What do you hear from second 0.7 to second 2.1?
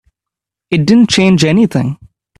It didn't change anything.